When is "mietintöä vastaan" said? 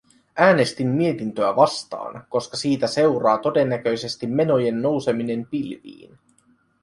0.87-2.25